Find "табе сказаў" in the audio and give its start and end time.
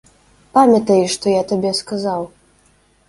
1.53-2.21